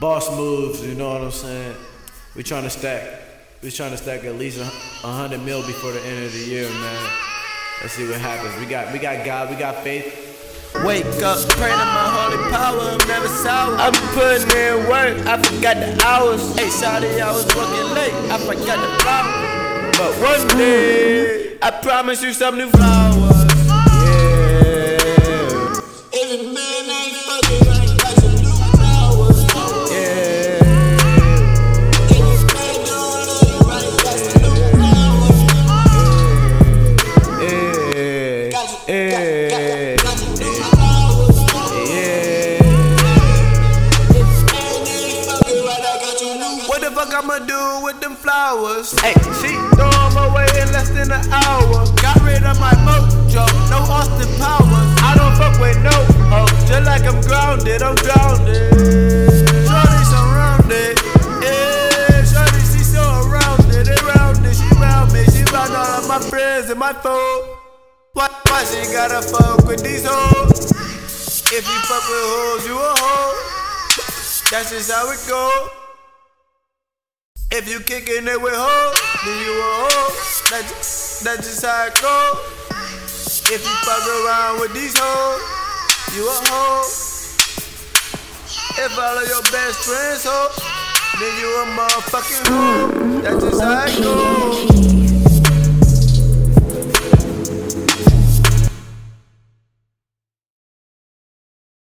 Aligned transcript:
boss 0.00 0.30
moves. 0.36 0.84
You 0.86 0.94
know 0.94 1.12
what 1.12 1.22
I'm 1.22 1.30
saying? 1.30 1.76
We 2.34 2.42
trying 2.42 2.64
to 2.64 2.70
stack. 2.70 3.20
We 3.62 3.70
trying 3.70 3.92
to 3.92 3.96
stack 3.96 4.24
at 4.24 4.36
least 4.36 4.58
a 4.58 4.64
a 5.06 5.12
hundred 5.12 5.42
mil 5.42 5.66
before 5.66 5.92
the 5.92 6.00
end 6.00 6.24
of 6.24 6.32
the 6.32 6.38
year, 6.38 6.68
man. 6.68 7.10
Let's 7.80 7.94
see 7.94 8.06
what 8.08 8.20
happens. 8.20 8.58
We 8.60 8.66
got 8.66 8.92
we 8.92 8.98
got 8.98 9.24
God. 9.24 9.50
We 9.50 9.56
got 9.56 9.82
faith. 9.82 10.24
Wake 10.84 11.06
up, 11.22 11.38
pray 11.56 11.70
to 11.70 11.76
my 11.76 12.08
holy 12.12 12.52
power, 12.52 12.80
I'm 12.80 13.08
never 13.08 13.28
sour. 13.28 13.76
I'm 13.76 13.94
putting 14.12 14.50
in 14.58 14.86
work, 14.90 15.26
I 15.26 15.40
forgot 15.42 15.76
the 15.76 16.04
hours. 16.04 16.54
Hey, 16.54 16.68
sorry, 16.68 17.18
I 17.18 17.32
was 17.32 17.46
working 17.56 17.94
late, 17.94 18.12
I 18.30 18.36
forgot 18.36 18.76
the 18.82 19.02
flowers. 19.02 19.96
But 19.96 20.12
one 20.20 20.58
day, 20.58 21.56
I 21.62 21.70
promise 21.70 22.22
you 22.22 22.34
some 22.34 22.58
new 22.58 22.68
flowers. 22.68 23.35
I'ma 47.16 47.38
do 47.38 47.80
with 47.82 47.98
them 48.02 48.14
flowers? 48.14 48.92
Hey, 49.00 49.14
she 49.40 49.56
throw 49.72 49.88
'em 49.88 50.16
away 50.20 50.44
in 50.60 50.68
less 50.70 50.90
than 50.90 51.10
an 51.10 51.24
hour. 51.32 51.88
Got 51.96 52.20
rid 52.20 52.44
of 52.44 52.60
my 52.60 52.76
mojo, 52.84 53.48
no 53.72 53.78
Austin 53.88 54.28
Powers. 54.36 54.90
I 55.00 55.14
don't 55.16 55.34
fuck 55.40 55.58
with 55.58 55.80
no 55.80 55.96
hoe, 56.28 56.44
just 56.68 56.84
like 56.84 57.06
I'm 57.08 57.22
grounded, 57.22 57.80
I'm 57.80 57.94
grounded. 58.04 58.68
Surrounded, 60.12 61.00
yeah, 61.40 62.20
she 62.68 62.84
so 62.84 63.00
around 63.24 63.64
it, 63.72 63.88
around 63.96 64.44
it, 64.44 64.54
she 64.54 64.68
me, 65.14 65.24
she 65.32 65.42
round 65.54 65.72
all 65.72 65.96
of 65.96 66.06
my 66.06 66.20
friends 66.20 66.68
and 66.68 66.78
my 66.78 66.92
foes. 66.92 67.48
Why, 68.12 68.28
why 68.48 68.62
she 68.64 68.92
gotta 68.92 69.22
fuck 69.22 69.64
with 69.66 69.82
these 69.82 70.04
hoes? 70.04 70.70
If 71.50 71.64
you 71.64 71.78
fuck 71.88 72.04
with 72.12 72.26
hoes, 72.28 72.66
you 72.66 72.76
a 72.76 72.92
hoe. 73.00 73.32
That's 74.50 74.68
just 74.68 74.92
how 74.92 75.10
it 75.10 75.24
go. 75.26 75.85
If 77.56 77.70
you 77.70 77.80
kickin' 77.80 78.28
it 78.28 78.42
with 78.42 78.52
hoes, 78.54 79.00
then 79.24 79.38
you 79.40 79.50
a 79.50 79.64
hoe. 79.64 80.12
That's 80.50 80.68
just, 80.76 81.24
that's 81.24 81.48
just 81.48 81.64
how 81.64 81.86
it 81.86 81.94
go. 82.02 82.38
If 83.48 83.64
you 83.64 83.74
fuck 83.80 84.04
around 84.06 84.60
with 84.60 84.74
these 84.74 84.92
hoes, 84.94 85.40
you 86.14 86.28
a 86.28 86.36
hoe. 86.52 86.84
If 88.76 88.98
all 88.98 89.16
of 89.16 89.26
your 89.26 89.40
best 89.48 89.88
friends 89.88 90.26
hoe, 90.26 90.52
then 91.18 91.32
you 91.40 91.48
a 91.48 91.64
motherfucking 91.80 92.46
hoe. 92.46 93.22
That's 93.22 93.42
just 93.42 93.62
how 93.62 93.86
it 93.86 94.02
go. 94.02 94.75